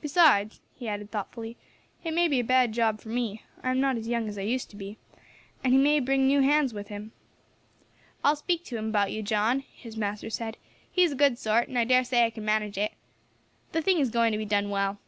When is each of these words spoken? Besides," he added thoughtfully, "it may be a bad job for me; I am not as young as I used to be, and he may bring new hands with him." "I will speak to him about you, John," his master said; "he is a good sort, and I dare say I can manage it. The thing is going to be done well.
Besides," 0.00 0.60
he 0.74 0.88
added 0.88 1.12
thoughtfully, 1.12 1.56
"it 2.02 2.12
may 2.12 2.26
be 2.26 2.40
a 2.40 2.42
bad 2.42 2.72
job 2.72 3.00
for 3.00 3.10
me; 3.10 3.44
I 3.62 3.70
am 3.70 3.78
not 3.80 3.96
as 3.96 4.08
young 4.08 4.28
as 4.28 4.36
I 4.36 4.40
used 4.42 4.70
to 4.70 4.76
be, 4.76 4.98
and 5.62 5.72
he 5.72 5.78
may 5.78 6.00
bring 6.00 6.26
new 6.26 6.40
hands 6.40 6.74
with 6.74 6.88
him." 6.88 7.12
"I 8.24 8.30
will 8.30 8.34
speak 8.34 8.64
to 8.64 8.76
him 8.76 8.88
about 8.88 9.12
you, 9.12 9.22
John," 9.22 9.60
his 9.60 9.96
master 9.96 10.30
said; 10.30 10.56
"he 10.90 11.04
is 11.04 11.12
a 11.12 11.14
good 11.14 11.38
sort, 11.38 11.68
and 11.68 11.78
I 11.78 11.84
dare 11.84 12.02
say 12.02 12.24
I 12.26 12.30
can 12.30 12.44
manage 12.44 12.76
it. 12.76 12.94
The 13.70 13.80
thing 13.80 14.00
is 14.00 14.10
going 14.10 14.32
to 14.32 14.38
be 14.38 14.44
done 14.44 14.68
well. 14.68 14.98